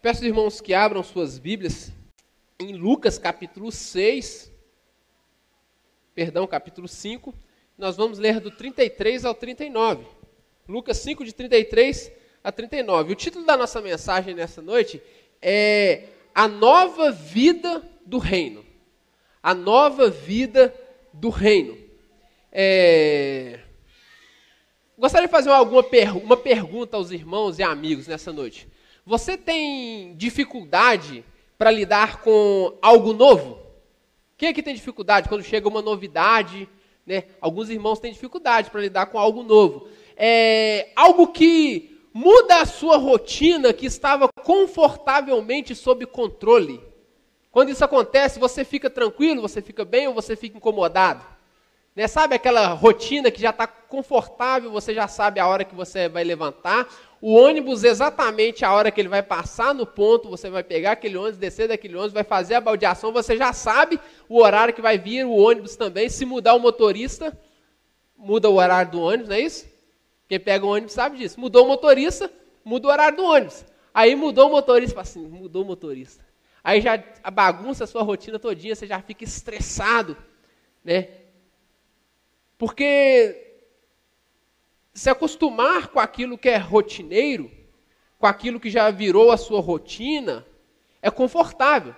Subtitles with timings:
[0.00, 1.90] Peço, irmãos, que abram suas Bíblias
[2.60, 4.52] em Lucas capítulo 6,
[6.14, 7.34] perdão, capítulo 5.
[7.76, 10.06] Nós vamos ler do 33 ao 39.
[10.68, 12.12] Lucas 5, de 33
[12.44, 13.12] a 39.
[13.12, 15.02] O título da nossa mensagem nessa noite
[15.42, 18.64] é A Nova Vida do Reino.
[19.42, 20.72] A Nova Vida
[21.12, 21.76] do Reino.
[22.52, 23.58] É...
[24.96, 28.68] Gostaria de fazer alguma per uma pergunta aos irmãos e amigos nessa noite.
[29.08, 31.24] Você tem dificuldade
[31.56, 33.58] para lidar com algo novo?
[34.36, 36.68] Quem aqui tem dificuldade quando chega uma novidade?
[37.06, 37.24] Né?
[37.40, 39.88] Alguns irmãos têm dificuldade para lidar com algo novo.
[40.14, 46.78] É, algo que muda a sua rotina que estava confortavelmente sob controle.
[47.50, 51.24] Quando isso acontece, você fica tranquilo, você fica bem ou você fica incomodado?
[51.96, 52.06] Né?
[52.06, 56.24] Sabe aquela rotina que já está confortável, você já sabe a hora que você vai
[56.24, 56.86] levantar,
[57.20, 61.16] o ônibus exatamente a hora que ele vai passar no ponto, você vai pegar aquele
[61.16, 63.98] ônibus, descer daquele ônibus, vai fazer a baldeação, você já sabe
[64.28, 66.08] o horário que vai vir, o ônibus também.
[66.08, 67.36] Se mudar o motorista,
[68.16, 69.66] muda o horário do ônibus, não é isso?
[70.28, 71.40] Quem pega o ônibus sabe disso.
[71.40, 72.30] Mudou o motorista,
[72.64, 73.64] muda o horário do ônibus.
[73.92, 76.24] Aí mudou o motorista, fala assim, mudou o motorista.
[76.62, 80.16] Aí já bagunça a sua rotina todinha, você já fica estressado,
[80.84, 81.08] né?
[82.58, 83.47] Porque
[84.98, 87.48] se acostumar com aquilo que é rotineiro,
[88.18, 90.44] com aquilo que já virou a sua rotina,
[91.00, 91.94] é confortável.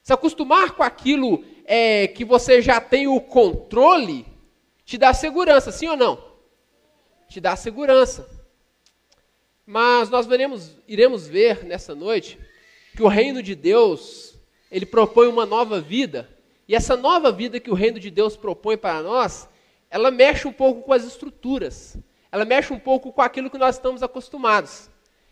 [0.00, 4.24] Se acostumar com aquilo é, que você já tem o controle,
[4.84, 6.22] te dá segurança, sim ou não?
[7.28, 8.30] Te dá segurança.
[9.66, 12.38] Mas nós veremos, iremos ver nessa noite
[12.94, 14.38] que o reino de Deus,
[14.70, 16.30] ele propõe uma nova vida.
[16.68, 19.48] E essa nova vida que o reino de Deus propõe para nós,
[19.90, 21.98] ela mexe um pouco com as estruturas
[22.32, 24.88] ela mexe um pouco com aquilo que nós estamos acostumados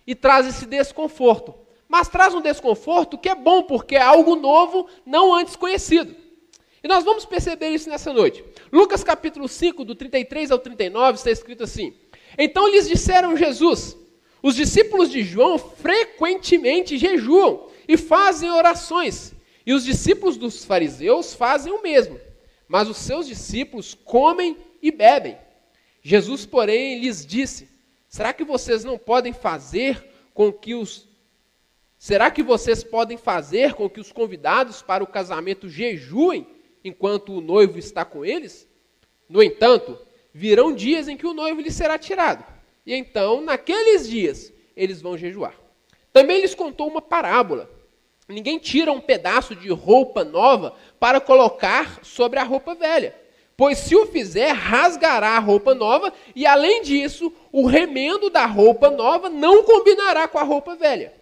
[0.06, 1.54] e traz esse desconforto.
[1.88, 6.14] Mas traz um desconforto que é bom, porque é algo novo, não antes conhecido.
[6.82, 8.44] E nós vamos perceber isso nessa noite.
[8.70, 11.94] Lucas capítulo 5, do 33 ao 39, está escrito assim:
[12.36, 13.96] Então lhes disseram Jesus:
[14.42, 19.32] Os discípulos de João frequentemente jejuam e fazem orações,
[19.64, 22.20] e os discípulos dos fariseus fazem o mesmo.
[22.68, 25.36] Mas os seus discípulos comem e bebem.
[26.08, 27.68] Jesus, porém, lhes disse:
[28.08, 30.02] Será que vocês não podem fazer
[30.32, 31.06] com que os
[31.98, 36.46] Será que vocês podem fazer com que os convidados para o casamento jejuem
[36.82, 38.66] enquanto o noivo está com eles?
[39.28, 39.98] No entanto,
[40.32, 42.42] virão dias em que o noivo lhe será tirado.
[42.86, 45.56] E então, naqueles dias, eles vão jejuar.
[46.10, 47.70] Também lhes contou uma parábola.
[48.26, 53.14] Ninguém tira um pedaço de roupa nova para colocar sobre a roupa velha
[53.58, 58.88] Pois se o fizer, rasgará a roupa nova, e além disso, o remendo da roupa
[58.88, 61.12] nova não combinará com a roupa velha.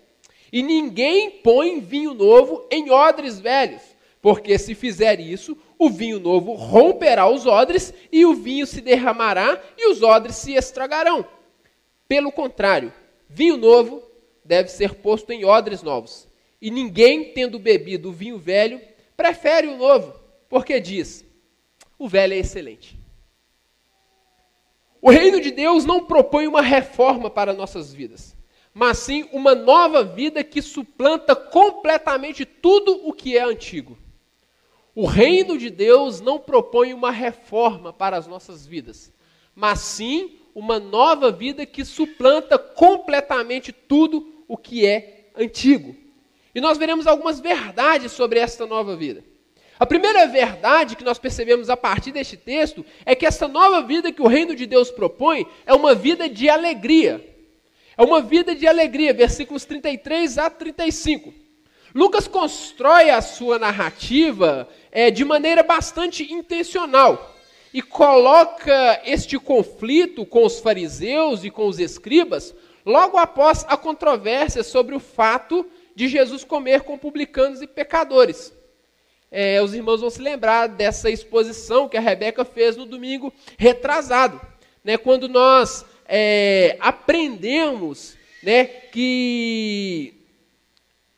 [0.53, 3.81] E ninguém põe vinho novo em odres velhos,
[4.21, 9.59] porque se fizer isso, o vinho novo romperá os odres, e o vinho se derramará,
[9.79, 11.27] e os odres se estragarão.
[12.07, 12.93] Pelo contrário,
[13.31, 14.03] vinho novo
[14.45, 16.29] deve ser posto em odres novos.
[16.61, 18.79] E ninguém, tendo bebido o vinho velho,
[19.17, 20.13] prefere o novo,
[20.51, 21.26] porque diz:
[21.99, 22.99] o velho é excelente.
[25.01, 28.37] O reino de Deus não propõe uma reforma para nossas vidas,
[28.75, 33.97] mas sim uma nova vida que suplanta completamente tudo o que é antigo.
[34.95, 39.13] O reino de Deus não propõe uma reforma para as nossas vidas,
[39.55, 45.95] mas sim uma nova vida que suplanta completamente tudo o que é antigo.
[46.55, 49.23] E nós veremos algumas verdades sobre esta nova vida.
[49.79, 54.11] A primeira verdade que nós percebemos a partir deste texto é que essa nova vida
[54.11, 57.23] que o reino de Deus propõe é uma vida de alegria.
[57.97, 61.33] É uma vida de alegria, versículos 33 a 35.
[61.95, 67.35] Lucas constrói a sua narrativa é, de maneira bastante intencional
[67.73, 72.55] e coloca este conflito com os fariseus e com os escribas
[72.85, 78.53] logo após a controvérsia sobre o fato de Jesus comer com publicanos e pecadores
[79.39, 84.41] é, os irmãos vão se lembrar dessa exposição que a Rebeca fez no domingo retrasado,
[84.83, 90.15] né, quando nós é, aprendemos né, que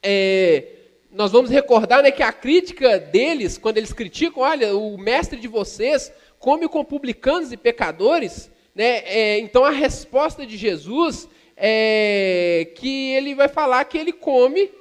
[0.02, 0.64] é,
[1.12, 5.46] nós vamos recordar né, que a crítica deles, quando eles criticam, olha, o mestre de
[5.46, 13.12] vocês come com publicanos e pecadores, né, é, então a resposta de Jesus é que
[13.12, 14.72] ele vai falar que ele come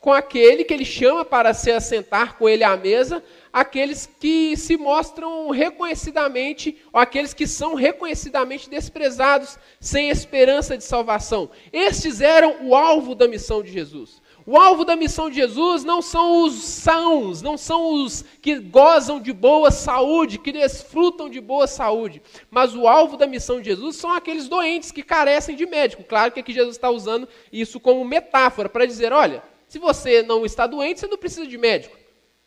[0.00, 4.78] com aquele que ele chama para se assentar com ele à mesa, aqueles que se
[4.78, 11.50] mostram reconhecidamente, ou aqueles que são reconhecidamente desprezados, sem esperança de salvação.
[11.70, 14.22] Estes eram o alvo da missão de Jesus.
[14.46, 19.20] O alvo da missão de Jesus não são os sãos, não são os que gozam
[19.20, 23.96] de boa saúde, que desfrutam de boa saúde, mas o alvo da missão de Jesus
[23.96, 26.02] são aqueles doentes que carecem de médico.
[26.02, 30.44] Claro que aqui Jesus está usando isso como metáfora para dizer: olha, se você não
[30.44, 31.96] está doente, você não precisa de médico.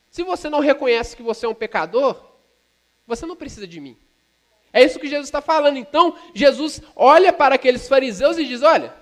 [0.10, 2.22] Se você não reconhece que você é um pecador,
[3.08, 3.98] você não precisa de mim.
[4.74, 5.78] É isso que Jesus está falando.
[5.78, 8.94] Então, Jesus olha para aqueles fariseus e diz: olha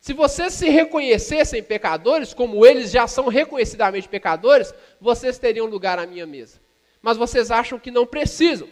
[0.00, 6.06] se vocês se reconhecessem pecadores, como eles já são reconhecidamente pecadores, vocês teriam lugar à
[6.06, 6.58] minha mesa.
[7.02, 8.70] Mas vocês acham que não precisam.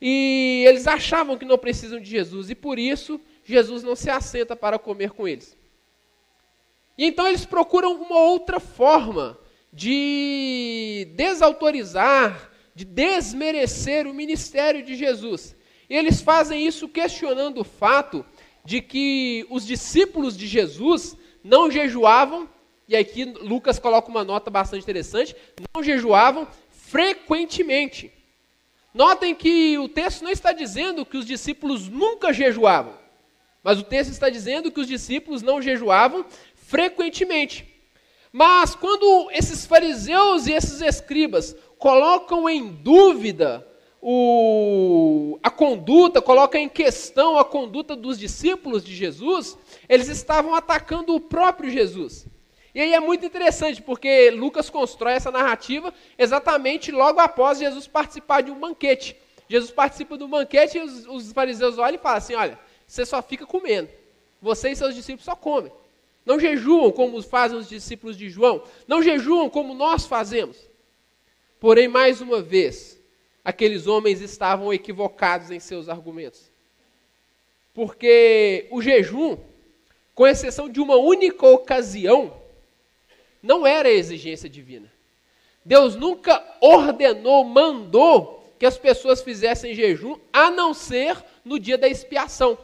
[0.00, 4.56] E eles achavam que não precisam de Jesus, e por isso Jesus não se assenta
[4.56, 5.54] para comer com eles.
[6.96, 9.38] E então eles procuram uma outra forma
[9.72, 15.54] de desautorizar, de desmerecer o ministério de Jesus.
[15.88, 18.24] E eles fazem isso questionando o fato
[18.64, 22.48] de que os discípulos de Jesus não jejuavam,
[22.88, 25.36] e aqui Lucas coloca uma nota bastante interessante,
[25.74, 28.12] não jejuavam frequentemente.
[28.92, 32.94] Notem que o texto não está dizendo que os discípulos nunca jejuavam,
[33.62, 36.24] mas o texto está dizendo que os discípulos não jejuavam
[36.66, 37.64] frequentemente.
[38.32, 43.66] Mas quando esses fariseus e esses escribas colocam em dúvida
[44.02, 49.56] o, a conduta, coloca em questão a conduta dos discípulos de Jesus,
[49.88, 52.26] eles estavam atacando o próprio Jesus.
[52.74, 58.42] E aí é muito interessante, porque Lucas constrói essa narrativa exatamente logo após Jesus participar
[58.42, 59.16] de um banquete.
[59.48, 63.22] Jesus participa do banquete e os, os fariseus olham e falam assim: olha, você só
[63.22, 63.88] fica comendo.
[64.42, 65.72] Você e seus discípulos só comem.
[66.26, 68.64] Não jejuam como fazem os discípulos de João.
[68.88, 70.58] Não jejuam como nós fazemos.
[71.60, 73.00] Porém, mais uma vez,
[73.44, 76.50] aqueles homens estavam equivocados em seus argumentos.
[77.72, 79.38] Porque o jejum,
[80.16, 82.42] com exceção de uma única ocasião,
[83.40, 84.90] não era exigência divina.
[85.64, 91.88] Deus nunca ordenou, mandou que as pessoas fizessem jejum, a não ser no dia da
[91.88, 92.58] expiação.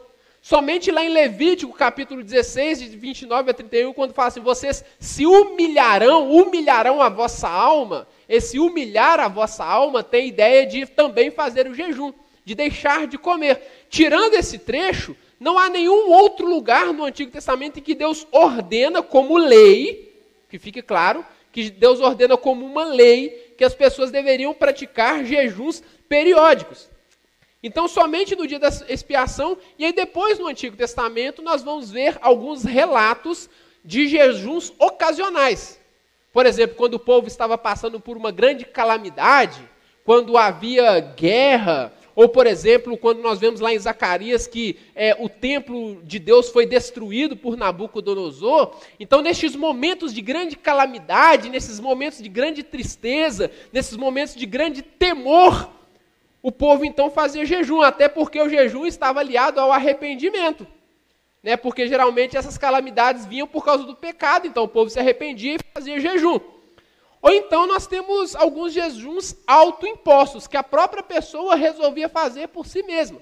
[0.45, 5.25] Somente lá em Levítico, capítulo 16, de 29 a 31, quando fala assim: vocês se
[5.25, 8.05] humilharão, humilharão a vossa alma.
[8.27, 12.11] Esse humilhar a vossa alma tem ideia de também fazer o jejum,
[12.43, 13.85] de deixar de comer.
[13.89, 19.01] Tirando esse trecho, não há nenhum outro lugar no Antigo Testamento em que Deus ordena
[19.01, 20.13] como lei,
[20.49, 25.81] que fique claro, que Deus ordena como uma lei que as pessoas deveriam praticar jejuns
[26.09, 26.91] periódicos.
[27.63, 32.17] Então, somente no dia da expiação, e aí depois no Antigo Testamento, nós vamos ver
[32.21, 33.49] alguns relatos
[33.85, 35.79] de jejuns ocasionais.
[36.33, 39.61] Por exemplo, quando o povo estava passando por uma grande calamidade,
[40.03, 45.29] quando havia guerra, ou, por exemplo, quando nós vemos lá em Zacarias que é, o
[45.29, 48.75] templo de Deus foi destruído por Nabucodonosor.
[48.99, 54.81] Então, nestes momentos de grande calamidade, nesses momentos de grande tristeza, nesses momentos de grande
[54.81, 55.69] temor,
[56.43, 60.67] o povo então fazia jejum, até porque o jejum estava aliado ao arrependimento.
[61.41, 61.55] Né?
[61.55, 65.59] Porque geralmente essas calamidades vinham por causa do pecado, então o povo se arrependia e
[65.73, 66.41] fazia jejum.
[67.21, 72.83] Ou então nós temos alguns jejuns autoimpostos, que a própria pessoa resolvia fazer por si
[72.83, 73.21] mesma.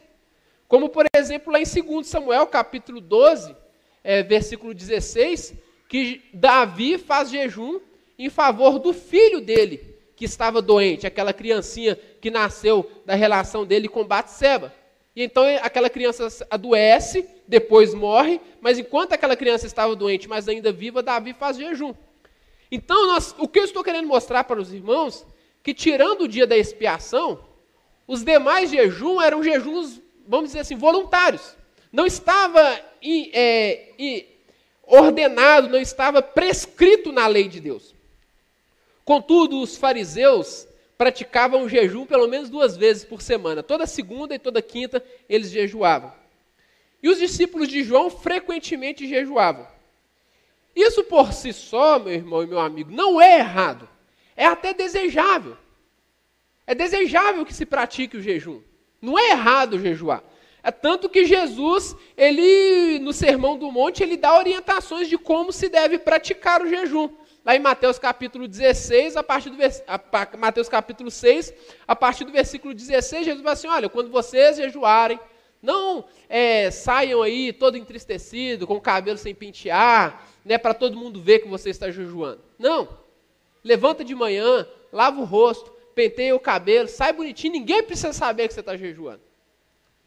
[0.68, 3.56] Como, por exemplo, lá em 2 Samuel, capítulo 12,
[4.04, 5.54] é, versículo 16,
[5.88, 7.80] que Davi faz jejum
[8.18, 9.91] em favor do filho dele,
[10.22, 14.72] que estava doente, aquela criancinha que nasceu da relação dele com Batseba.
[15.16, 20.72] E então aquela criança adoece, depois morre, mas enquanto aquela criança estava doente, mas ainda
[20.72, 21.96] viva, Davi faz jejum.
[22.72, 25.26] Então, nós, o que eu estou querendo mostrar para os irmãos,
[25.64, 27.44] que tirando o dia da expiação,
[28.08, 31.58] os demais jejuns eram jejuns, vamos dizer assim, voluntários.
[31.92, 32.80] Não estava
[33.34, 33.88] é,
[34.84, 37.96] ordenado, não estava prescrito na lei de Deus.
[39.04, 40.68] Contudo, os fariseus
[40.98, 43.64] praticavam jejum pelo menos duas vezes por semana.
[43.64, 46.14] Toda segunda e toda quinta eles jejuavam.
[47.02, 49.68] E os discípulos de João frequentemente jejuavam.
[50.76, 53.90] Isso por si só, meu irmão e meu amigo, não é errado.
[54.36, 55.58] É até desejável.
[56.66, 58.62] É desejável que se pratique o jejum.
[59.02, 60.24] Não é errado jejuar.
[60.64, 65.68] É tanto que Jesus, ele no Sermão do Monte, ele dá orientações de como se
[65.68, 67.10] deve praticar o jejum.
[67.44, 69.58] Lá em Mateus capítulo 16, a partir do
[69.88, 71.54] a, Mateus capítulo 6,
[71.88, 75.20] a partir do versículo 16, Jesus vai assim: olha, quando vocês jejuarem,
[75.62, 81.22] Não é, saiam aí todo entristecido, com o cabelo sem pentear, né, para todo mundo
[81.22, 82.42] ver que você está jejuando.
[82.58, 82.88] Não.
[83.64, 88.54] Levanta de manhã, lava o rosto, penteia o cabelo, sai bonitinho, ninguém precisa saber que
[88.54, 89.22] você está jejuando.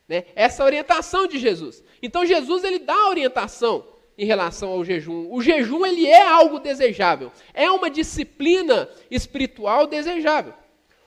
[0.09, 0.25] Né?
[0.35, 1.83] Essa é a orientação de Jesus.
[2.03, 5.29] Então Jesus ele dá a orientação em relação ao jejum.
[5.31, 10.55] O jejum ele é algo desejável, é uma disciplina espiritual desejável.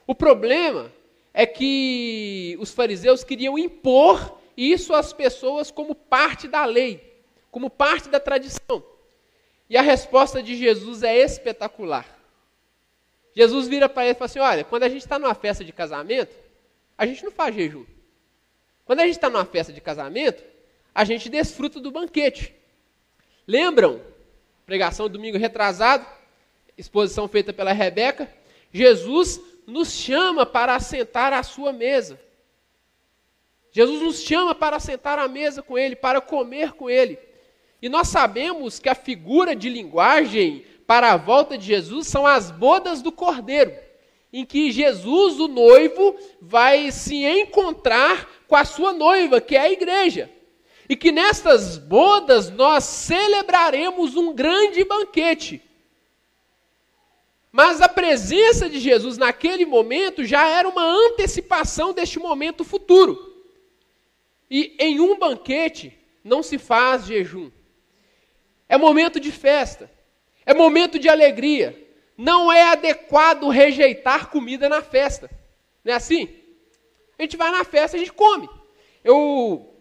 [0.06, 0.92] O problema
[1.32, 8.08] é que os fariseus queriam impor isso às pessoas como parte da lei, como parte
[8.08, 8.82] da tradição.
[9.70, 12.18] E a resposta de Jesus é espetacular.
[13.34, 15.72] Jesus vira para ele e fala assim: Olha, quando a gente está numa festa de
[15.72, 16.34] casamento,
[16.96, 17.84] a gente não faz jejum.
[18.84, 20.42] Quando a gente está numa festa de casamento,
[20.94, 22.57] a gente desfruta do banquete.
[23.48, 24.02] Lembram?
[24.66, 26.06] Pregação domingo retrasado,
[26.76, 28.30] exposição feita pela Rebeca.
[28.70, 32.20] Jesus nos chama para assentar à sua mesa.
[33.72, 37.18] Jesus nos chama para assentar à mesa com Ele, para comer com Ele.
[37.80, 42.50] E nós sabemos que a figura de linguagem para a volta de Jesus são as
[42.50, 43.74] bodas do Cordeiro,
[44.30, 49.72] em que Jesus, o noivo, vai se encontrar com a sua noiva, que é a
[49.72, 50.37] igreja
[50.88, 55.62] e que nestas bodas nós celebraremos um grande banquete.
[57.52, 63.36] Mas a presença de Jesus naquele momento já era uma antecipação deste momento futuro.
[64.50, 67.50] E em um banquete não se faz jejum.
[68.68, 69.90] É momento de festa,
[70.46, 71.86] é momento de alegria.
[72.16, 75.30] Não é adequado rejeitar comida na festa.
[75.84, 76.28] Não é assim?
[77.18, 78.48] A gente vai na festa, a gente come.
[79.04, 79.77] Eu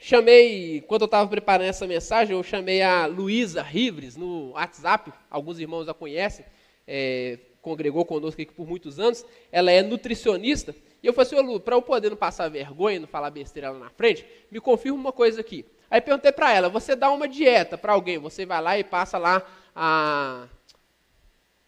[0.00, 5.58] Chamei, quando eu estava preparando essa mensagem, eu chamei a Luísa Rivres no WhatsApp, alguns
[5.58, 6.44] irmãos a conhecem,
[6.86, 11.58] é, congregou conosco aqui por muitos anos, ela é nutricionista, e eu falei assim, Lu,
[11.58, 15.12] para eu poder não passar vergonha, não falar besteira lá na frente, me confirma uma
[15.12, 15.66] coisa aqui.
[15.90, 19.18] Aí perguntei para ela, você dá uma dieta para alguém, você vai lá e passa
[19.18, 19.42] lá
[19.74, 20.46] a,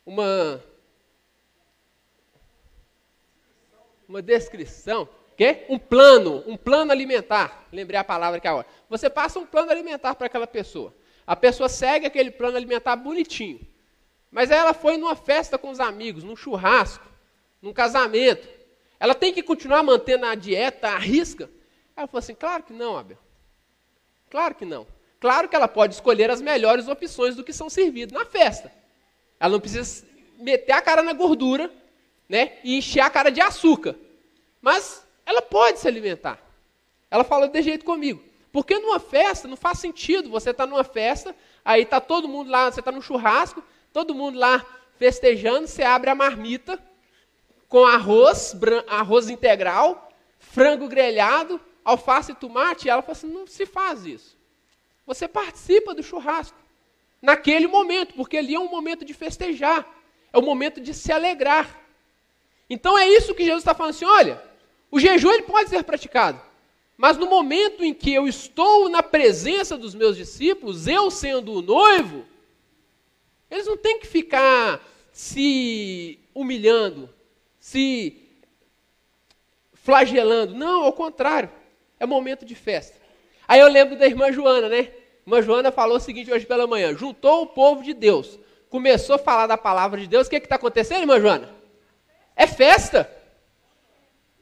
[0.07, 0.63] uma,
[4.09, 5.09] uma descrição,
[5.40, 5.64] Quê?
[5.70, 7.66] Um plano, um plano alimentar.
[7.73, 8.66] Lembrei a palavra que agora.
[8.90, 10.94] Você passa um plano alimentar para aquela pessoa.
[11.26, 13.66] A pessoa segue aquele plano alimentar bonitinho.
[14.30, 17.09] Mas aí ela foi numa festa com os amigos, num churrasco,
[17.62, 18.47] num casamento.
[18.99, 21.49] Ela tem que continuar mantendo a dieta à risca?
[21.97, 23.16] Ela falou assim: claro que não, Abel.
[24.28, 24.87] Claro que não.
[25.18, 28.70] Claro que ela pode escolher as melhores opções do que são servidos na festa.
[29.40, 30.06] Ela não precisa
[30.37, 31.73] meter a cara na gordura
[32.28, 33.97] né, e encher a cara de açúcar.
[34.61, 36.39] Mas ela pode se alimentar.
[37.09, 38.23] Ela fala de jeito comigo.
[38.53, 41.35] Porque numa festa não faz sentido você estar tá numa festa,
[41.65, 46.11] aí está todo mundo lá, você está no churrasco, todo mundo lá festejando, você abre
[46.11, 46.83] a marmita
[47.69, 48.57] com arroz,
[48.89, 54.37] arroz integral, frango grelhado, alface e tomate, e ela fala assim: não se faz isso.
[55.07, 56.59] Você participa do churrasco
[57.23, 59.89] naquele momento, porque ali é um momento de festejar,
[60.33, 61.79] é um momento de se alegrar.
[62.69, 64.50] Então é isso que Jesus está falando assim: olha,
[64.90, 66.40] o jejum ele pode ser praticado,
[66.97, 71.62] mas no momento em que eu estou na presença dos meus discípulos, eu sendo o
[71.62, 72.25] noivo,
[73.50, 77.09] eles não têm que ficar se humilhando,
[77.59, 78.16] se
[79.75, 80.54] flagelando.
[80.54, 81.50] Não, ao contrário.
[81.99, 82.97] É momento de festa.
[83.47, 84.90] Aí eu lembro da irmã Joana, né?
[85.26, 88.38] Irmã Joana falou o seguinte hoje pela manhã: juntou o povo de Deus,
[88.70, 90.26] começou a falar da palavra de Deus.
[90.26, 91.50] O que está acontecendo, irmã Joana?
[92.35, 93.20] É festa.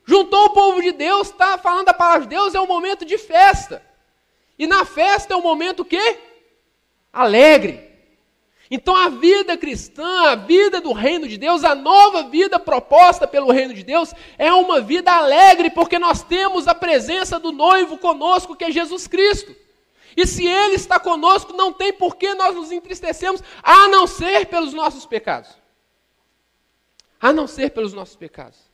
[0.08, 3.18] Juntou o povo de Deus, está falando da palavra de Deus, é um momento de
[3.18, 3.82] festa.
[4.58, 6.16] E na festa é um momento que?
[7.12, 7.92] Alegre.
[8.70, 13.52] Então a vida cristã, a vida do reino de Deus, a nova vida proposta pelo
[13.52, 18.56] reino de Deus, é uma vida alegre, porque nós temos a presença do noivo conosco,
[18.56, 19.54] que é Jesus Cristo.
[20.16, 24.46] E se Ele está conosco, não tem por que nós nos entristecemos, a não ser
[24.46, 25.50] pelos nossos pecados.
[27.20, 28.67] A não ser pelos nossos pecados.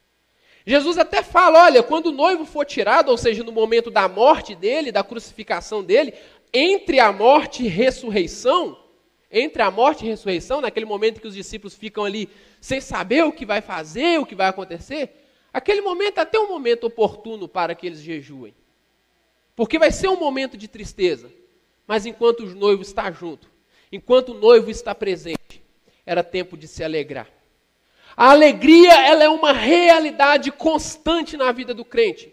[0.67, 4.55] Jesus até fala: olha, quando o noivo for tirado, ou seja, no momento da morte
[4.55, 6.15] dele, da crucificação dele,
[6.53, 8.79] entre a morte e ressurreição,
[9.31, 12.29] entre a morte e ressurreição, naquele momento que os discípulos ficam ali
[12.61, 15.11] sem saber o que vai fazer, o que vai acontecer,
[15.53, 18.55] aquele momento é até um momento oportuno para que eles jejuem.
[19.57, 21.31] Porque vai ser um momento de tristeza.
[21.87, 23.51] Mas enquanto o noivo está junto,
[23.93, 25.63] enquanto o noivo está presente,
[26.07, 27.29] era tempo de se alegrar.
[28.17, 32.33] A alegria, ela é uma realidade constante na vida do crente.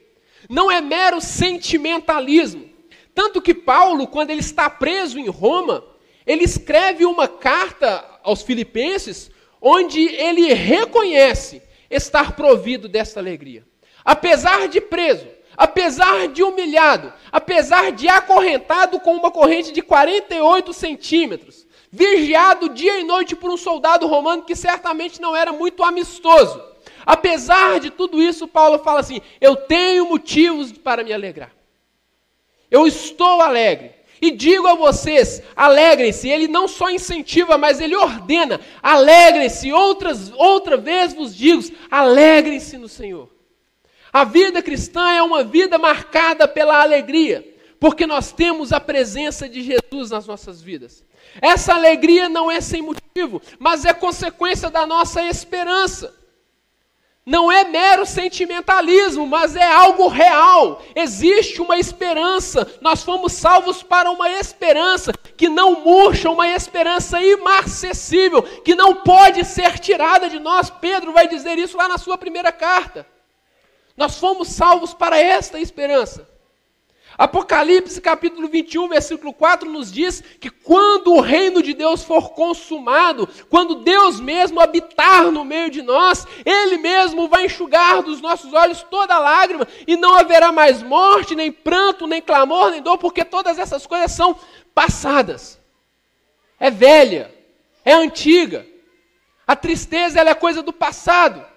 [0.50, 2.70] Não é mero sentimentalismo.
[3.14, 5.84] Tanto que Paulo, quando ele está preso em Roma,
[6.26, 13.66] ele escreve uma carta aos filipenses, onde ele reconhece estar provido desta alegria.
[14.04, 21.68] Apesar de preso, apesar de humilhado, apesar de acorrentado com uma corrente de 48 centímetros,
[21.92, 26.62] vigiado dia e noite por um soldado romano que certamente não era muito amistoso.
[27.06, 31.52] Apesar de tudo isso, Paulo fala assim: Eu tenho motivos para me alegrar.
[32.70, 33.92] Eu estou alegre.
[34.22, 36.30] E digo a vocês: alegrem-se.
[36.30, 39.74] Ele não só incentiva, mas ele ordena: alegrem-se.
[39.74, 43.30] Outras, outra vez vos digo: alegrem-se no Senhor.
[44.14, 47.48] A vida cristã é uma vida marcada pela alegria,
[47.80, 51.04] porque nós temos a presença de Jesus nas nossas vidas.
[51.40, 56.14] Essa alegria não é sem motivo, mas é consequência da nossa esperança.
[57.24, 60.82] Não é mero sentimentalismo, mas é algo real.
[60.96, 62.68] Existe uma esperança.
[62.82, 69.46] Nós fomos salvos para uma esperança que não murcha, uma esperança imarcessível, que não pode
[69.46, 70.72] ser tirada de nós.
[70.72, 73.06] Pedro vai dizer isso lá na sua primeira carta.
[73.96, 76.28] Nós fomos salvos para esta esperança.
[77.18, 83.28] Apocalipse capítulo 21, versículo 4 nos diz que quando o reino de Deus for consumado,
[83.50, 88.82] quando Deus mesmo habitar no meio de nós, Ele mesmo vai enxugar dos nossos olhos
[88.84, 93.60] toda lágrima, e não haverá mais morte, nem pranto, nem clamor, nem dor, porque todas
[93.60, 94.36] essas coisas são
[94.74, 95.60] passadas.
[96.60, 97.34] É velha,
[97.84, 98.66] é antiga.
[99.46, 101.51] A tristeza é coisa do passado.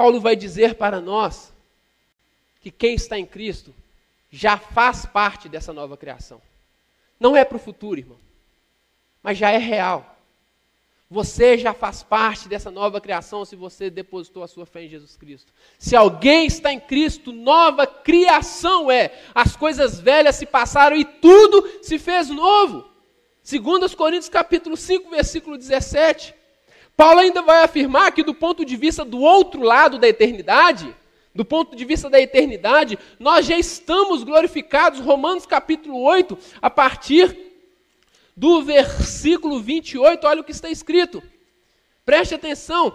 [0.00, 1.52] Paulo vai dizer para nós
[2.62, 3.74] que quem está em Cristo
[4.30, 6.40] já faz parte dessa nova criação.
[7.20, 8.16] Não é para o futuro, irmão,
[9.22, 10.16] mas já é real.
[11.10, 15.18] Você já faz parte dessa nova criação se você depositou a sua fé em Jesus
[15.18, 15.52] Cristo.
[15.78, 19.12] Se alguém está em Cristo, nova criação é.
[19.34, 22.88] As coisas velhas se passaram e tudo se fez novo.
[23.42, 26.39] Segundo os Coríntios capítulo 5, versículo 17.
[27.00, 30.94] Paulo ainda vai afirmar que, do ponto de vista do outro lado da eternidade,
[31.34, 35.00] do ponto de vista da eternidade, nós já estamos glorificados.
[35.00, 37.34] Romanos capítulo 8, a partir
[38.36, 41.22] do versículo 28, olha o que está escrito.
[42.04, 42.94] Preste atenção.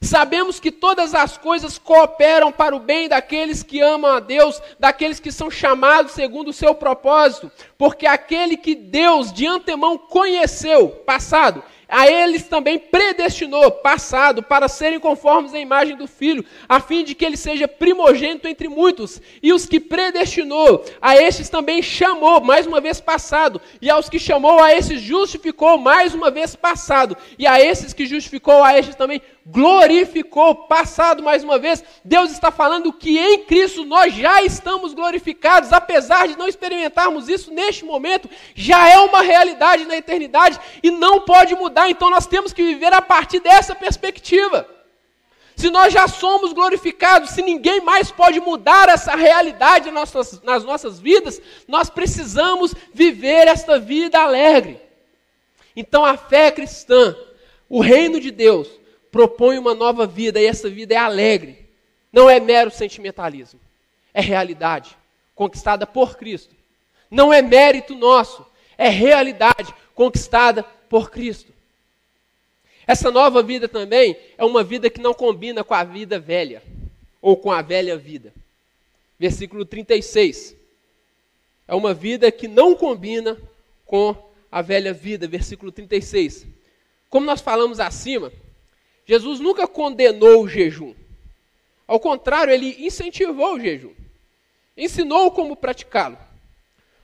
[0.00, 5.20] Sabemos que todas as coisas cooperam para o bem daqueles que amam a Deus, daqueles
[5.20, 11.62] que são chamados segundo o seu propósito, porque aquele que Deus de antemão conheceu, passado,
[11.88, 17.14] a eles também predestinou, passado, para serem conformes à imagem do Filho, a fim de
[17.14, 19.20] que ele seja primogênito entre muitos.
[19.42, 23.60] E os que predestinou, a estes também chamou, mais uma vez passado.
[23.80, 27.16] E aos que chamou, a esses justificou, mais uma vez passado.
[27.38, 31.82] E a esses que justificou, a estes também glorificou, passado mais uma vez.
[32.04, 37.52] Deus está falando que em Cristo nós já estamos glorificados, apesar de não experimentarmos isso
[37.52, 42.52] neste momento, já é uma realidade na eternidade e não pode mudar, então nós temos
[42.52, 44.68] que viver a partir dessa perspectiva.
[45.54, 50.64] Se nós já somos glorificados, se ninguém mais pode mudar essa realidade nas nossas, nas
[50.64, 54.78] nossas vidas, nós precisamos viver esta vida alegre.
[55.74, 57.16] Então a fé cristã,
[57.70, 58.68] o reino de Deus,
[59.10, 61.66] propõe uma nova vida e essa vida é alegre.
[62.12, 63.60] Não é mero sentimentalismo.
[64.12, 64.96] É realidade
[65.34, 66.54] conquistada por Cristo.
[67.10, 68.44] Não é mérito nosso,
[68.76, 71.52] é realidade conquistada por Cristo.
[72.86, 76.62] Essa nova vida também é uma vida que não combina com a vida velha
[77.20, 78.32] ou com a velha vida.
[79.18, 80.54] Versículo 36.
[81.66, 83.36] É uma vida que não combina
[83.84, 84.16] com
[84.50, 85.26] a velha vida.
[85.26, 86.46] Versículo 36.
[87.10, 88.32] Como nós falamos acima,
[89.06, 90.94] Jesus nunca condenou o jejum.
[91.86, 93.94] Ao contrário, ele incentivou o jejum.
[94.76, 96.18] Ensinou como praticá-lo.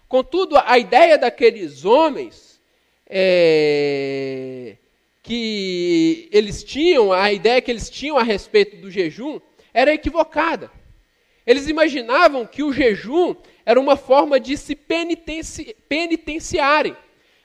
[0.08, 2.60] Contudo, a ideia daqueles homens
[3.08, 4.76] é,
[5.22, 9.40] que eles tinham, a ideia que eles tinham a respeito do jejum,
[9.72, 10.70] era equivocada.
[11.46, 13.34] Eles imaginavam que o jejum
[13.64, 16.96] era uma forma de se penitenci penitenciarem,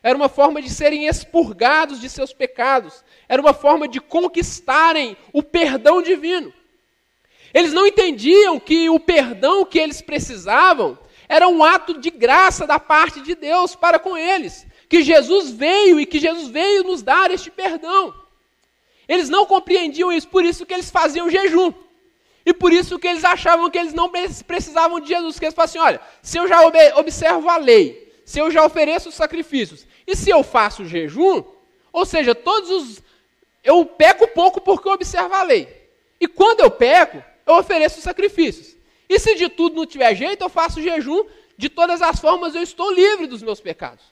[0.02, 5.42] era uma forma de serem expurgados de seus pecados, era uma forma de conquistarem o
[5.42, 6.54] perdão divino.
[7.54, 12.80] Eles não entendiam que o perdão que eles precisavam era um ato de graça da
[12.80, 14.66] parte de Deus para com eles.
[14.88, 18.14] Que Jesus veio e que Jesus veio nos dar este perdão.
[19.08, 21.74] Eles não compreendiam isso, por isso que eles faziam jejum.
[22.46, 24.10] E por isso que eles achavam que eles não
[24.46, 25.38] precisavam de Jesus.
[25.38, 29.08] Que eles falavam assim: olha, se eu já observo a lei, se eu já ofereço
[29.08, 31.42] os sacrifícios, e se eu faço jejum,
[31.94, 33.02] ou seja, todos os
[33.64, 35.90] eu peco pouco porque eu observo a lei.
[36.20, 38.76] E quando eu peco, eu ofereço sacrifícios.
[39.08, 41.24] E se de tudo não tiver jeito, eu faço jejum.
[41.58, 44.04] De todas as formas, eu estou livre dos meus pecados.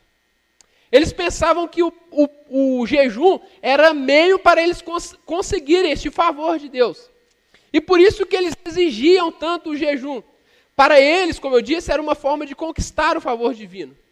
[0.89, 6.57] Eles pensavam que o, o, o jejum era meio para eles cons conseguirem este favor
[6.57, 7.09] de Deus.
[7.73, 10.23] E por isso que eles exigiam tanto o jejum.
[10.73, 14.04] Para eles, como eu disse, era uma forma de conquistar o favor divino.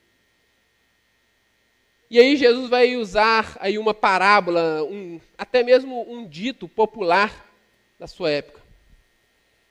[2.14, 7.50] E aí Jesus vai usar aí uma parábola, um, até mesmo um dito popular
[7.98, 8.62] da sua época.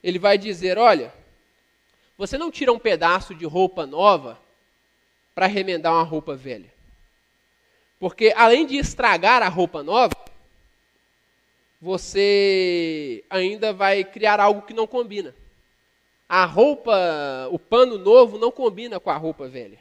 [0.02, 1.14] Ele vai dizer: olha,
[2.18, 4.40] você não tira um pedaço de roupa nova
[5.32, 6.68] para remendar uma roupa velha.
[8.00, 10.16] Porque além de estragar a roupa nova,
[11.80, 15.32] você ainda vai criar algo que não combina.
[16.28, 16.92] A roupa,
[17.52, 19.78] o pano novo não combina com a roupa velha.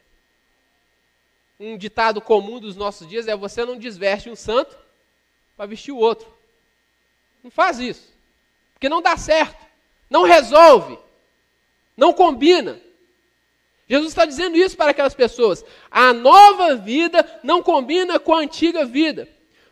[1.63, 4.75] Um ditado comum dos nossos dias é: você não desveste um santo
[5.55, 6.27] para vestir o outro.
[7.43, 8.11] Não faz isso.
[8.73, 9.63] Porque não dá certo.
[10.09, 10.97] Não resolve.
[11.95, 12.81] Não combina.
[13.87, 15.63] Jesus está dizendo isso para aquelas pessoas.
[15.91, 19.29] A nova vida não combina com a antiga vida.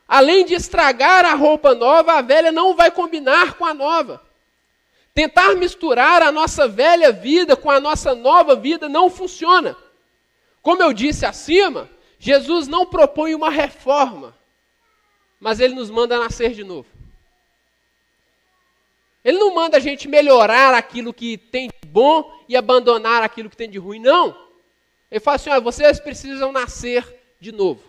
[0.07, 4.21] Além de estragar a roupa nova, a velha não vai combinar com a nova.
[5.15, 9.75] Tentar misturar a nossa velha vida com a nossa nova vida não funciona.
[10.61, 14.35] Como eu disse acima, Jesus não propõe uma reforma,
[15.39, 16.87] mas ele nos manda nascer de novo.
[19.23, 23.57] Ele não manda a gente melhorar aquilo que tem de bom e abandonar aquilo que
[23.57, 24.35] tem de ruim, não.
[25.11, 27.05] Ele fala assim: vocês precisam nascer
[27.39, 27.81] de novo.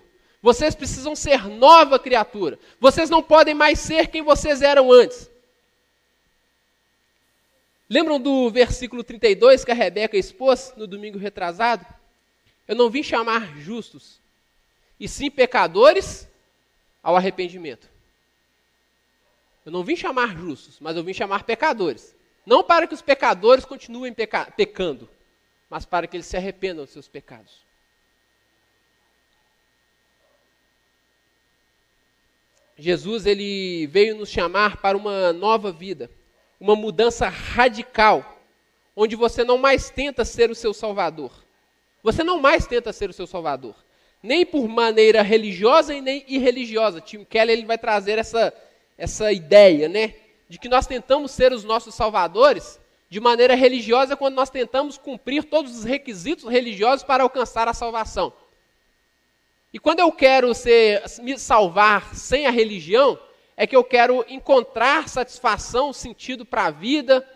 [0.43, 2.59] Vocês precisam ser nova criatura.
[2.81, 5.31] Vocês não podem mais ser quem vocês eram antes.
[7.89, 11.85] Lembram do versículo 32 que a Rebeca expôs no domingo retrasado?
[12.71, 14.21] Eu não vim chamar justos,
[15.01, 16.29] e sim pecadores
[17.03, 17.91] ao arrependimento.
[19.67, 22.15] Eu não vim chamar justos, mas eu vim chamar pecadores.
[22.47, 25.11] Não para que os pecadores continuem peca pecando,
[25.69, 27.67] mas para que eles se arrependam dos seus pecados.
[32.79, 36.09] Jesus ele veio nos chamar para uma nova vida,
[36.61, 38.41] uma mudança radical,
[38.95, 41.50] onde você não mais tenta ser o seu salvador.
[42.03, 43.75] Você não mais tenta ser o seu salvador,
[44.23, 47.01] nem por maneira religiosa e nem irreligiosa.
[47.01, 48.53] Tim Keller ele vai trazer essa
[49.01, 50.15] essa ideia, né,
[50.47, 55.45] de que nós tentamos ser os nossos salvadores de maneira religiosa quando nós tentamos cumprir
[55.45, 58.33] todos os requisitos religiosos para alcançar a salvação.
[59.73, 63.19] E quando eu quero ser, me salvar sem a religião,
[63.57, 67.27] é que eu quero encontrar satisfação, sentido para a vida,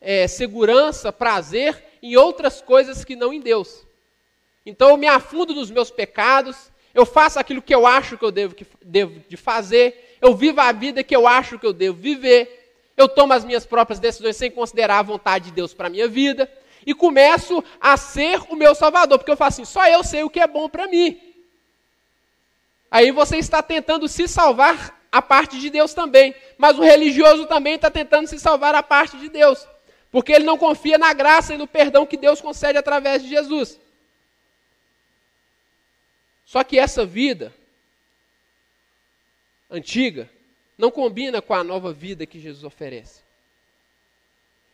[0.00, 3.83] é, segurança, prazer em outras coisas que não em Deus.
[4.64, 8.30] Então eu me afundo nos meus pecados, eu faço aquilo que eu acho que eu
[8.30, 11.98] devo, que, devo de fazer, eu vivo a vida que eu acho que eu devo
[11.98, 15.90] viver, eu tomo as minhas próprias decisões sem considerar a vontade de Deus para a
[15.90, 16.50] minha vida,
[16.86, 20.30] e começo a ser o meu salvador, porque eu falo assim, só eu sei o
[20.30, 21.18] que é bom para mim.
[22.90, 26.34] Aí você está tentando se salvar a parte de Deus também.
[26.58, 29.66] Mas o religioso também está tentando se salvar a parte de Deus.
[30.12, 33.80] Porque ele não confia na graça e no perdão que Deus concede através de Jesus.
[36.54, 37.52] Só que essa vida
[39.68, 40.30] antiga
[40.78, 43.24] não combina com a nova vida que Jesus oferece.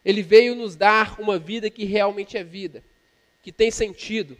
[0.04, 2.84] Ele veio nos dar uma vida que realmente é vida,
[3.42, 4.36] que tem sentido.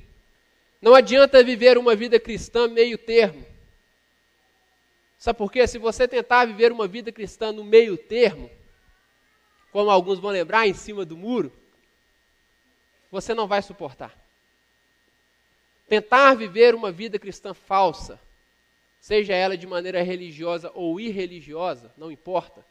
[0.82, 3.46] Não adianta viver uma vida cristã meio termo,
[5.16, 5.66] Sabe por quê?
[5.66, 8.50] Se você tentar viver uma vida cristã no meio termo,
[9.72, 11.50] como alguns vão lembrar, em cima do muro,
[13.10, 14.14] você não vai suportar.
[15.90, 18.20] Tentar viver uma vida cristã falsa,
[19.00, 22.64] seja ela de maneira religiosa ou irreligiosa, não importa,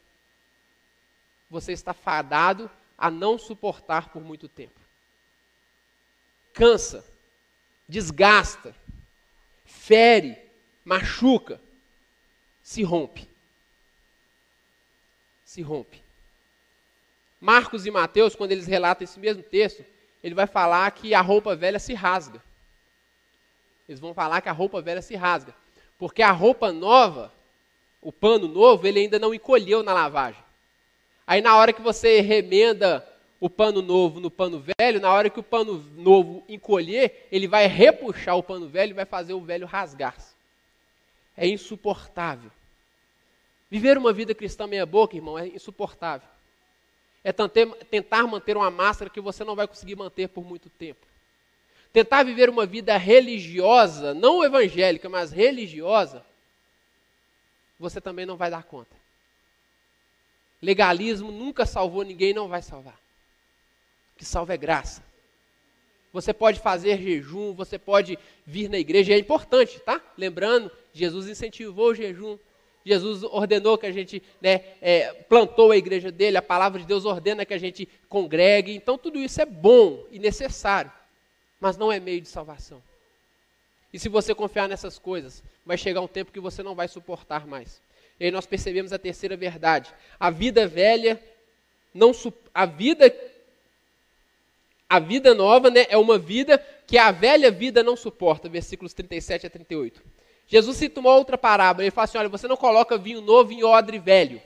[1.50, 4.80] você está fadado a não suportar por muito tempo.
[6.54, 7.04] Cansa,
[7.86, 8.74] desgasta,
[9.66, 10.38] fere,
[10.82, 11.60] machuca
[12.62, 13.28] se rompe.
[15.44, 16.02] Se rompe.
[17.38, 19.84] Marcos e Mateus, quando eles relatam esse mesmo texto,
[20.24, 22.42] ele vai falar que a roupa velha se rasga.
[23.90, 25.52] Eles vão falar que a roupa velha se rasga.
[25.98, 27.32] Porque a roupa nova,
[28.00, 30.40] o pano novo, ele ainda não encolheu na lavagem.
[31.26, 33.04] Aí na hora que você remenda
[33.40, 37.66] o pano novo no pano velho, na hora que o pano novo encolher, ele vai
[37.66, 40.34] repuxar o pano velho e vai fazer o velho rasgar-se.
[41.36, 42.52] É insuportável.
[43.68, 46.28] Viver uma vida cristã meia boca, irmão, é insuportável.
[47.24, 51.09] É tentar manter uma máscara que você não vai conseguir manter por muito tempo.
[51.92, 56.24] Tentar viver uma vida religiosa, não evangélica, mas religiosa,
[57.78, 58.94] você também não vai dar conta.
[60.62, 63.00] Legalismo nunca salvou ninguém e não vai salvar.
[64.14, 65.02] O que salva é graça.
[66.12, 70.00] Você pode fazer jejum, você pode vir na igreja, é importante, tá?
[70.18, 72.36] Lembrando, Jesus incentivou o jejum,
[72.84, 77.04] Jesus ordenou que a gente né, é, plantou a igreja dele, a palavra de Deus
[77.04, 80.90] ordena que a gente congregue, então tudo isso é bom e necessário,
[81.60, 82.82] mas não é meio de salvação.
[83.92, 87.46] E se você confiar nessas coisas, vai chegar um tempo que você não vai suportar
[87.46, 87.82] mais.
[88.18, 91.20] E aí nós percebemos a terceira verdade: a vida velha
[91.92, 92.12] não
[92.54, 93.12] a vida
[94.88, 99.46] a vida nova né, é uma vida que a velha vida não suporta, versículos 37
[99.46, 100.02] a 38.
[100.48, 103.62] Jesus cita uma outra parábola, ele fala assim, olha, você não coloca vinho novo em
[103.62, 104.42] odre velho,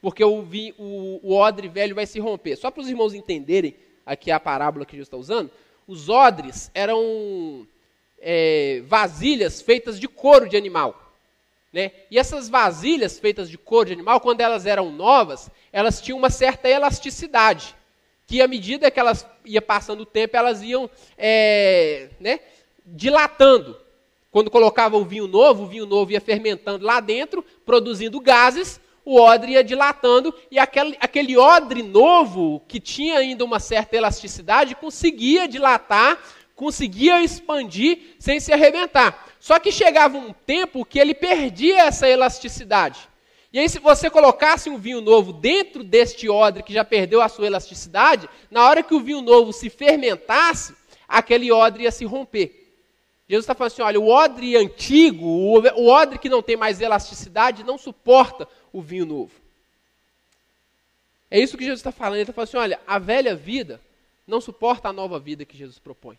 [0.00, 2.54] porque o, vinho, o, o odre velho vai se romper.
[2.54, 3.74] Só para os irmãos entenderem
[4.06, 5.50] aqui a parábola que Jesus está usando,
[5.88, 7.66] os odres eram
[8.20, 11.12] é, vasilhas feitas de couro de animal.
[11.72, 11.92] Né?
[12.10, 16.30] E essas vasilhas feitas de couro de animal, quando elas eram novas, elas tinham uma
[16.30, 17.74] certa elasticidade
[18.26, 22.40] que à medida que elas ia passando o tempo, elas iam é, né,
[22.84, 23.74] dilatando.
[24.30, 29.18] Quando colocava o vinho novo, o vinho novo ia fermentando lá dentro, produzindo gases, o
[29.18, 35.48] odre ia dilatando, e aquele, aquele odre novo, que tinha ainda uma certa elasticidade, conseguia
[35.48, 36.18] dilatar,
[36.54, 39.26] conseguia expandir sem se arrebentar.
[39.40, 43.08] Só que chegava um tempo que ele perdia essa elasticidade.
[43.50, 47.30] E aí, se você colocasse um vinho novo dentro deste odre que já perdeu a
[47.30, 50.74] sua elasticidade, na hora que o vinho novo se fermentasse,
[51.08, 52.58] aquele odre ia se romper.
[53.26, 57.64] Jesus está falando assim: olha, o odre antigo, o odre que não tem mais elasticidade,
[57.64, 59.32] não suporta o vinho novo.
[61.30, 62.16] É isso que Jesus está falando.
[62.16, 63.80] Ele está falando assim: olha, a velha vida
[64.26, 66.18] não suporta a nova vida que Jesus propõe.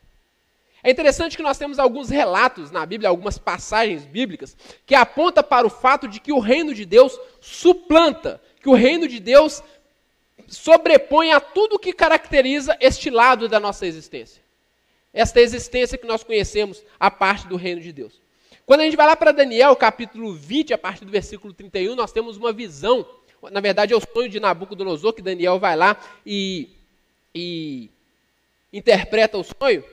[0.82, 5.68] É interessante que nós temos alguns relatos na Bíblia, algumas passagens bíblicas, que apontam para
[5.68, 9.62] o fato de que o reino de Deus suplanta, que o reino de Deus
[10.48, 14.42] sobrepõe a tudo que caracteriza este lado da nossa existência.
[15.14, 18.22] Esta existência que nós conhecemos a parte do reino de Deus.
[18.70, 22.12] Quando a gente vai lá para Daniel, capítulo 20, a partir do versículo 31, nós
[22.12, 23.04] temos uma visão.
[23.52, 26.70] Na verdade, é o sonho de Nabucodonosor, que Daniel vai lá e,
[27.34, 27.90] e
[28.72, 29.84] interpreta o sonho.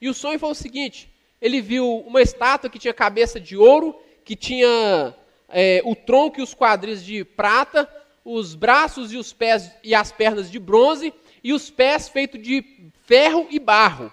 [0.00, 1.08] E o sonho foi o seguinte:
[1.40, 5.14] ele viu uma estátua que tinha cabeça de ouro, que tinha
[5.48, 7.88] é, o tronco e os quadris de prata,
[8.24, 12.90] os braços e os pés e as pernas de bronze, e os pés feitos de
[13.04, 14.10] ferro e barro.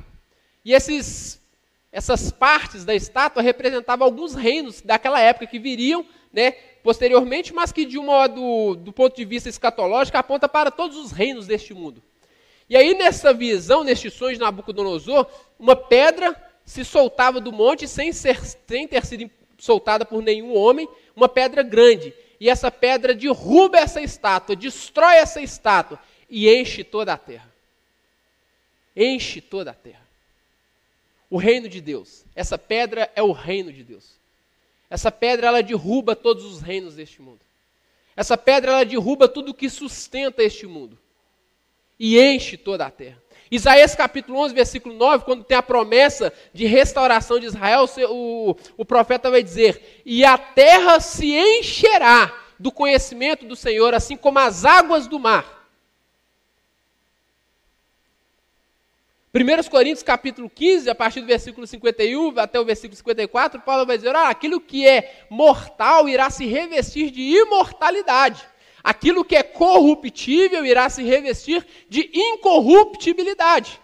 [0.64, 1.42] E esses,
[1.94, 6.04] essas partes da estátua representavam alguns reinos daquela época que viriam
[6.34, 10.98] né, posteriormente, mas que de um modo, do ponto de vista escatológico, aponta para todos
[10.98, 12.02] os reinos deste mundo.
[12.68, 15.28] E aí, nessa visão, neste sonho de Nabucodonosor,
[15.60, 19.30] uma pedra se soltava do monte sem, ser, sem ter sido
[19.60, 22.12] soltada por nenhum homem, uma pedra grande.
[22.40, 27.54] E essa pedra derruba essa estátua, destrói essa estátua e enche toda a terra.
[28.96, 30.03] Enche toda a terra.
[31.34, 32.24] O reino de Deus.
[32.36, 34.20] Essa pedra é o reino de Deus.
[34.88, 37.40] Essa pedra ela derruba todos os reinos deste mundo.
[38.16, 40.96] Essa pedra ela derruba tudo que sustenta este mundo
[41.98, 43.18] e enche toda a terra.
[43.50, 48.86] Isaías capítulo 11, versículo 9, quando tem a promessa de restauração de Israel, o, o
[48.86, 54.66] profeta vai dizer: E a terra se encherá do conhecimento do Senhor, assim como as
[54.66, 55.63] águas do mar.
[59.36, 63.98] 1 Coríntios capítulo 15, a partir do versículo 51 até o versículo 54, Paulo vai
[63.98, 68.44] dizer: ah, aquilo que é mortal irá se revestir de imortalidade.
[68.84, 73.82] Aquilo que é corruptível irá se revestir de incorruptibilidade.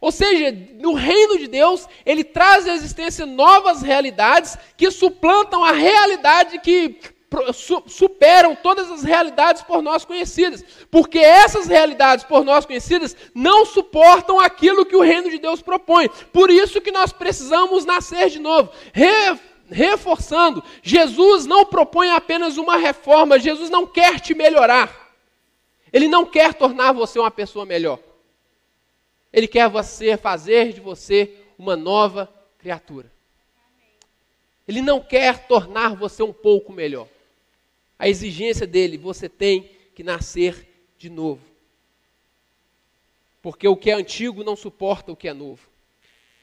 [0.00, 5.70] Ou seja, no reino de Deus, ele traz à existência novas realidades que suplantam a
[5.70, 6.98] realidade que
[7.86, 10.64] superam todas as realidades por nós conhecidas.
[10.90, 16.08] Porque essas realidades por nós conhecidas não suportam aquilo que o reino de Deus propõe.
[16.32, 18.70] Por isso que nós precisamos nascer de novo.
[18.92, 25.04] Re reforçando, Jesus não propõe apenas uma reforma, Jesus não quer te melhorar.
[25.90, 27.98] Ele não quer tornar você uma pessoa melhor.
[29.32, 33.10] Ele quer você fazer de você uma nova criatura.
[34.66, 37.08] Ele não quer tornar você um pouco melhor.
[37.98, 41.42] A exigência dele, você tem que nascer de novo.
[43.42, 45.68] Porque o que é antigo não suporta o que é novo.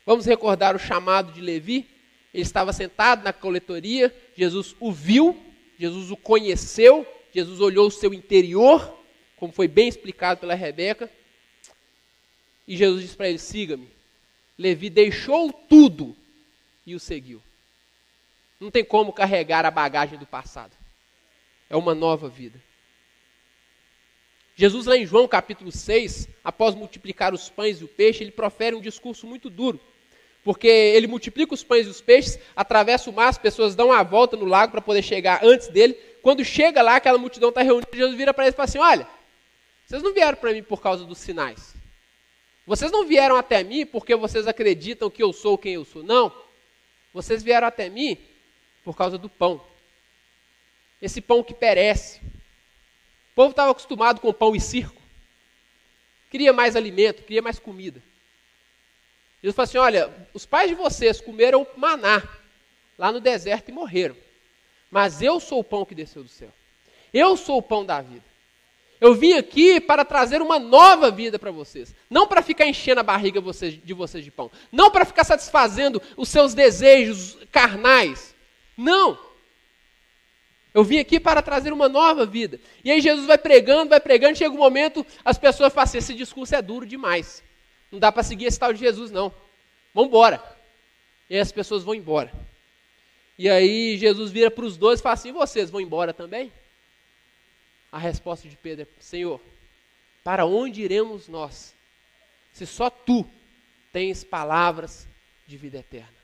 [0.05, 1.87] Vamos recordar o chamado de Levi?
[2.33, 5.37] Ele estava sentado na coletoria, Jesus o viu,
[5.77, 8.97] Jesus o conheceu, Jesus olhou o seu interior,
[9.35, 11.11] como foi bem explicado pela Rebeca,
[12.67, 13.89] e Jesus disse para ele: siga-me.
[14.57, 16.15] Levi deixou tudo
[16.85, 17.41] e o seguiu.
[18.59, 20.80] Não tem como carregar a bagagem do passado.
[21.71, 22.61] É uma nova vida.
[24.57, 28.75] Jesus, lá em João capítulo 6, após multiplicar os pães e o peixe, ele profere
[28.75, 29.79] um discurso muito duro.
[30.43, 34.03] Porque ele multiplica os pães e os peixes, atravessa o mar, as pessoas dão uma
[34.03, 35.93] volta no lago para poder chegar antes dele.
[36.21, 39.07] Quando chega lá, aquela multidão está reunida, Jesus vira para eles e fala assim: Olha,
[39.85, 41.73] vocês não vieram para mim por causa dos sinais.
[42.67, 46.03] Vocês não vieram até mim porque vocês acreditam que eu sou quem eu sou.
[46.03, 46.35] Não.
[47.13, 48.17] Vocês vieram até mim
[48.83, 49.70] por causa do pão.
[51.01, 52.19] Esse pão que perece.
[52.19, 55.01] O povo estava acostumado com pão e circo.
[56.29, 58.01] Queria mais alimento, queria mais comida.
[59.41, 62.21] Jesus falou assim: olha, os pais de vocês comeram maná
[62.97, 64.15] lá no deserto e morreram.
[64.89, 66.51] Mas eu sou o pão que desceu do céu.
[67.13, 68.23] Eu sou o pão da vida.
[68.99, 71.95] Eu vim aqui para trazer uma nova vida para vocês.
[72.07, 74.51] Não para ficar enchendo a barriga de vocês de pão.
[74.71, 78.35] Não para ficar satisfazendo os seus desejos carnais.
[78.77, 79.17] Não.
[80.73, 82.59] Eu vim aqui para trazer uma nova vida.
[82.83, 86.13] E aí Jesus vai pregando, vai pregando, chega um momento, as pessoas falam assim, esse
[86.13, 87.43] discurso é duro demais.
[87.91, 89.33] Não dá para seguir esse tal de Jesus, não.
[89.93, 90.41] Vamos embora.
[91.29, 92.31] E aí as pessoas vão embora.
[93.37, 96.51] E aí Jesus vira para os dois e fala assim, vocês vão embora também?
[97.91, 99.41] A resposta de Pedro é: Senhor,
[100.23, 101.75] para onde iremos nós,
[102.53, 103.25] se só tu
[103.91, 105.07] tens palavras
[105.45, 106.15] de vida eterna?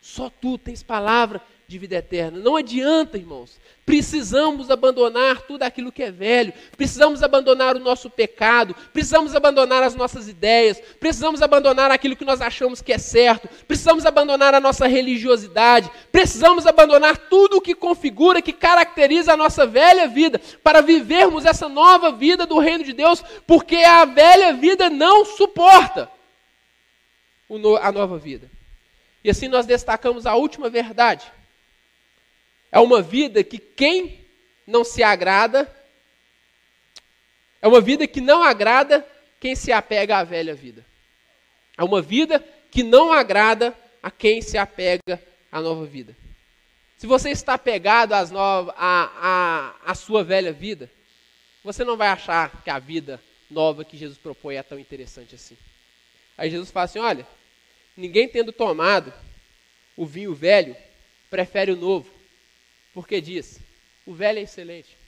[0.00, 2.38] Só tu tens palavra de vida eterna.
[2.38, 3.60] Não adianta, irmãos.
[3.84, 6.50] Precisamos abandonar tudo aquilo que é velho.
[6.74, 8.74] Precisamos abandonar o nosso pecado.
[8.90, 10.80] Precisamos abandonar as nossas ideias.
[10.98, 13.50] Precisamos abandonar aquilo que nós achamos que é certo.
[13.66, 15.90] Precisamos abandonar a nossa religiosidade.
[16.10, 21.68] Precisamos abandonar tudo o que configura, que caracteriza a nossa velha vida, para vivermos essa
[21.68, 26.10] nova vida do reino de Deus, porque a velha vida não suporta
[27.82, 28.50] a nova vida.
[29.22, 31.30] E assim nós destacamos a última verdade
[32.70, 34.26] é uma vida que quem
[34.66, 35.66] não se agrada,
[37.60, 39.06] é uma vida que não agrada
[39.40, 40.84] quem se apega à velha vida.
[41.76, 46.16] É uma vida que não agrada a quem se apega à nova vida.
[46.96, 50.90] Se você está apegado às novas, à, à, à sua velha vida,
[51.62, 55.56] você não vai achar que a vida nova que Jesus propõe é tão interessante assim.
[56.36, 57.26] Aí Jesus fala assim: olha,
[57.96, 59.12] ninguém tendo tomado
[59.96, 60.76] o vinho velho,
[61.30, 62.10] prefere o novo,
[62.98, 63.60] porque diz:
[64.04, 64.98] o velho é excelente.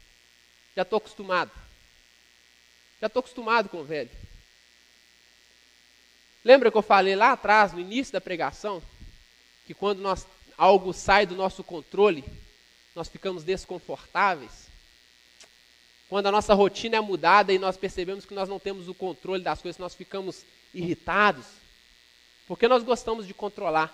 [0.76, 1.50] Já estou acostumado.
[3.00, 4.10] Já estou acostumado com o velho.
[6.44, 8.80] Lembra que eu falei lá atrás, no início da pregação,
[9.66, 10.24] que quando nós,
[10.56, 12.22] algo sai do nosso controle,
[12.94, 14.68] nós ficamos desconfortáveis?
[16.08, 19.42] Quando a nossa rotina é mudada e nós percebemos que nós não temos o controle
[19.42, 21.46] das coisas, nós ficamos irritados.
[22.46, 23.92] Porque nós gostamos de controlar.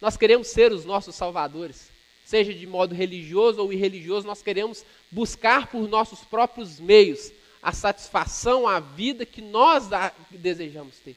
[0.00, 1.92] Nós queremos ser os nossos salvadores
[2.24, 7.30] seja de modo religioso ou irreligioso, nós queremos buscar por nossos próprios meios
[7.62, 9.88] a satisfação, a vida que nós
[10.30, 11.16] desejamos ter.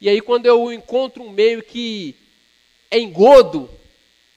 [0.00, 2.14] E aí, quando eu encontro um meio que
[2.90, 3.70] é engodo,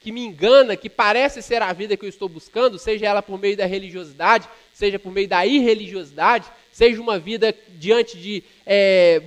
[0.01, 3.37] que me engana, que parece ser a vida que eu estou buscando, seja ela por
[3.37, 8.43] meio da religiosidade, seja por meio da irreligiosidade, seja uma vida diante de.
[8.65, 9.21] É,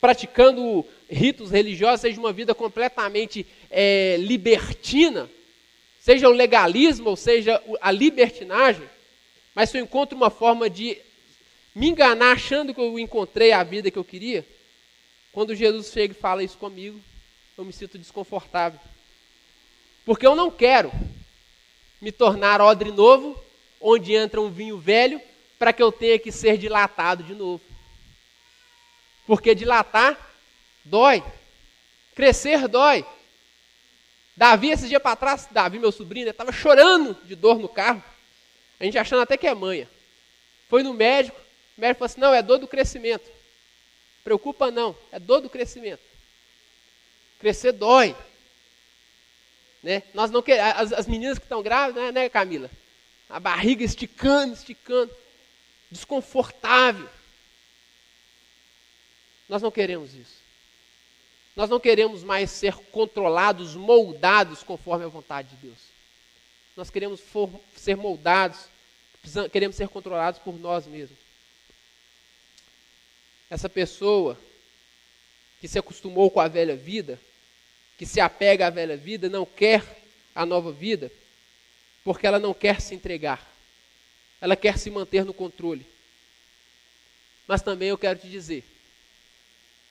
[0.00, 5.28] praticando ritos religiosos, seja uma vida completamente é, libertina,
[5.98, 8.88] seja o legalismo ou seja a libertinagem,
[9.54, 10.96] mas se eu encontro uma forma de
[11.74, 14.46] me enganar achando que eu encontrei a vida que eu queria,
[15.32, 17.00] quando Jesus chega e fala isso comigo,
[17.58, 18.80] eu me sinto desconfortável.
[20.04, 20.90] Porque eu não quero
[22.00, 23.38] me tornar odre novo,
[23.80, 25.20] onde entra um vinho velho,
[25.58, 27.62] para que eu tenha que ser dilatado de novo.
[29.26, 30.29] Porque dilatar
[30.84, 31.22] Dói.
[32.14, 33.04] Crescer dói.
[34.36, 38.02] Davi, esses dias para trás, Davi, meu sobrinho, estava chorando de dor no carro.
[38.78, 39.88] A gente achando até que é manha.
[40.68, 41.38] Foi no médico,
[41.76, 43.30] o médico falou assim: não, é dor do crescimento.
[44.24, 46.00] Preocupa não, é dor do crescimento.
[47.38, 48.16] Crescer dói.
[49.82, 50.02] Né?
[50.14, 52.70] Nós não quer, as, as meninas que estão grávidas, né, né, Camila?
[53.28, 55.14] A barriga esticando, esticando.
[55.90, 57.08] Desconfortável.
[59.48, 60.39] Nós não queremos isso.
[61.60, 65.78] Nós não queremos mais ser controlados, moldados conforme a vontade de Deus.
[66.74, 68.60] Nós queremos for, ser moldados,
[69.52, 71.18] queremos ser controlados por nós mesmos.
[73.50, 74.40] Essa pessoa
[75.60, 77.20] que se acostumou com a velha vida,
[77.98, 79.84] que se apega à velha vida, não quer
[80.34, 81.12] a nova vida,
[82.02, 83.46] porque ela não quer se entregar.
[84.40, 85.86] Ela quer se manter no controle.
[87.46, 88.64] Mas também eu quero te dizer,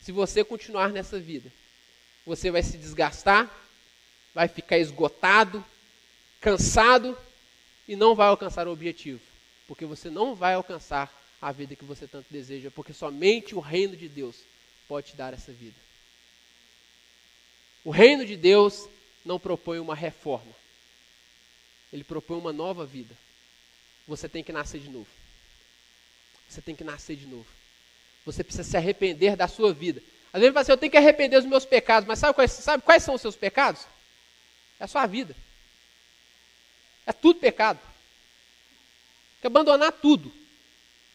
[0.02, 1.59] se você continuar nessa vida,
[2.30, 3.50] você vai se desgastar,
[4.36, 5.66] vai ficar esgotado,
[6.40, 7.18] cansado
[7.88, 9.20] e não vai alcançar o objetivo.
[9.68, 13.96] porque você não vai alcançar a vida que você tanto deseja, porque somente o reino
[13.96, 14.36] de Deus
[14.88, 15.80] pode te dar essa vida.
[17.84, 18.88] O reino de Deus
[19.24, 20.52] não propõe uma reforma,
[21.94, 23.16] ele propõe uma nova vida.
[24.08, 25.10] Você tem que nascer de novo.
[26.50, 27.48] Você tem que nascer de novo.
[28.26, 30.02] Você precisa se arrepender da sua vida.
[30.32, 32.52] Às vezes você fala assim, eu tenho que arrepender dos meus pecados, mas sabe quais,
[32.52, 33.86] sabe quais são os seus pecados?
[34.80, 35.36] É a sua vida.
[37.06, 37.80] É tudo pecado.
[37.80, 40.32] Tem que abandonar tudo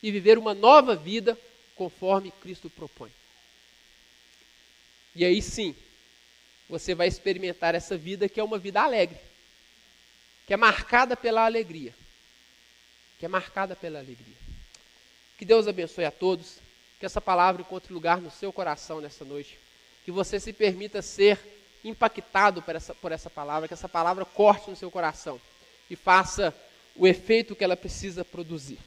[0.02, 1.38] e viver uma nova vida
[1.76, 3.12] conforme Cristo propõe.
[5.14, 5.76] E aí sim,
[6.68, 9.18] você vai experimentar essa vida que é uma vida alegre,
[10.46, 11.94] que é marcada pela alegria.
[13.18, 14.34] Que é marcada pela alegria.
[15.38, 16.58] Que Deus abençoe a todos,
[17.04, 19.58] que essa palavra encontre lugar no seu coração nessa noite,
[20.06, 21.38] que você se permita ser
[21.84, 25.38] impactado por essa, por essa palavra, que essa palavra corte no seu coração
[25.90, 26.54] e faça
[26.96, 28.78] o efeito que ela precisa produzir.